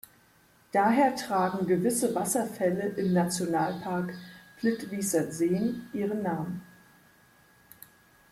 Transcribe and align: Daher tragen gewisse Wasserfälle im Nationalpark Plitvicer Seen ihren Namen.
Daher 0.71 1.15
tragen 1.15 1.67
gewisse 1.67 2.15
Wasserfälle 2.15 2.87
im 2.97 3.13
Nationalpark 3.13 4.15
Plitvicer 4.57 5.31
Seen 5.31 5.87
ihren 5.93 6.23
Namen. 6.23 6.63